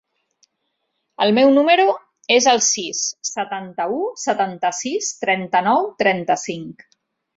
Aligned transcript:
El 1.25 1.33
meu 1.39 1.51
número 1.57 1.83
es 2.37 2.47
el 2.53 2.63
sis, 2.67 3.01
setanta-u, 3.31 3.99
setanta-sis, 4.25 5.13
trenta-nou, 5.27 5.91
trenta-cinc. 6.05 6.87